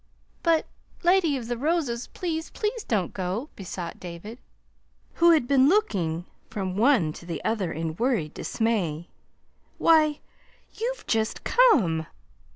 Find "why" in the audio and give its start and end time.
9.77-10.19